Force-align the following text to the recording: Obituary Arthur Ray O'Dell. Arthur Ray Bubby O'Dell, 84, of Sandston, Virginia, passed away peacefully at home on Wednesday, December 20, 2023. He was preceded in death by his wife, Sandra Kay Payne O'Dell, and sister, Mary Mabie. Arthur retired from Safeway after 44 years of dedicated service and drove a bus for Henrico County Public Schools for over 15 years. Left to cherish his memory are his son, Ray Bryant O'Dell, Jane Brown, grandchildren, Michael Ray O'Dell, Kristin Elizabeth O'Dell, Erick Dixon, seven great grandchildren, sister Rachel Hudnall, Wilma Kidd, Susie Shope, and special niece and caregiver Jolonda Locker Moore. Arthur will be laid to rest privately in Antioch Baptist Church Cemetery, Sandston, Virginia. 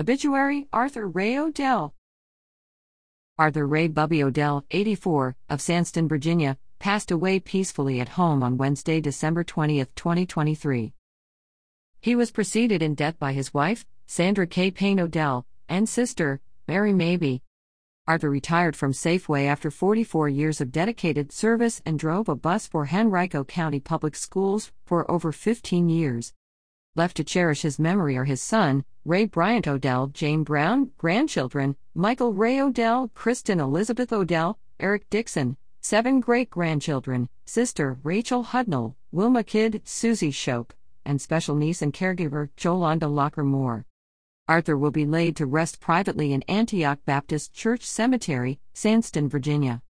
Obituary 0.00 0.68
Arthur 0.72 1.08
Ray 1.08 1.36
O'Dell. 1.36 1.92
Arthur 3.36 3.66
Ray 3.66 3.88
Bubby 3.88 4.22
O'Dell, 4.22 4.64
84, 4.70 5.34
of 5.50 5.58
Sandston, 5.58 6.08
Virginia, 6.08 6.56
passed 6.78 7.10
away 7.10 7.40
peacefully 7.40 8.00
at 8.00 8.10
home 8.10 8.44
on 8.44 8.56
Wednesday, 8.56 9.00
December 9.00 9.42
20, 9.42 9.84
2023. 9.96 10.92
He 12.00 12.14
was 12.14 12.30
preceded 12.30 12.80
in 12.80 12.94
death 12.94 13.18
by 13.18 13.32
his 13.32 13.52
wife, 13.52 13.84
Sandra 14.06 14.46
Kay 14.46 14.70
Payne 14.70 15.00
O'Dell, 15.00 15.44
and 15.68 15.88
sister, 15.88 16.40
Mary 16.68 16.92
Mabie. 16.92 17.40
Arthur 18.06 18.30
retired 18.30 18.76
from 18.76 18.92
Safeway 18.92 19.46
after 19.46 19.68
44 19.68 20.28
years 20.28 20.60
of 20.60 20.70
dedicated 20.70 21.32
service 21.32 21.82
and 21.84 21.98
drove 21.98 22.28
a 22.28 22.36
bus 22.36 22.68
for 22.68 22.86
Henrico 22.86 23.42
County 23.42 23.80
Public 23.80 24.14
Schools 24.14 24.70
for 24.86 25.10
over 25.10 25.32
15 25.32 25.88
years. 25.88 26.34
Left 26.98 27.16
to 27.18 27.22
cherish 27.22 27.62
his 27.62 27.78
memory 27.78 28.16
are 28.16 28.24
his 28.24 28.42
son, 28.42 28.84
Ray 29.04 29.24
Bryant 29.26 29.68
O'Dell, 29.68 30.08
Jane 30.08 30.42
Brown, 30.42 30.90
grandchildren, 30.98 31.76
Michael 31.94 32.32
Ray 32.32 32.60
O'Dell, 32.60 33.12
Kristin 33.14 33.60
Elizabeth 33.60 34.12
O'Dell, 34.12 34.58
Erick 34.80 35.08
Dixon, 35.08 35.56
seven 35.80 36.18
great 36.18 36.50
grandchildren, 36.50 37.28
sister 37.46 37.98
Rachel 38.02 38.42
Hudnall, 38.46 38.96
Wilma 39.12 39.44
Kidd, 39.44 39.80
Susie 39.84 40.32
Shope, 40.32 40.74
and 41.04 41.22
special 41.22 41.54
niece 41.54 41.82
and 41.82 41.94
caregiver 41.94 42.48
Jolonda 42.56 43.08
Locker 43.08 43.44
Moore. 43.44 43.86
Arthur 44.48 44.76
will 44.76 44.90
be 44.90 45.06
laid 45.06 45.36
to 45.36 45.46
rest 45.46 45.78
privately 45.78 46.32
in 46.32 46.42
Antioch 46.48 46.98
Baptist 47.04 47.54
Church 47.54 47.84
Cemetery, 47.84 48.58
Sandston, 48.74 49.30
Virginia. 49.30 49.82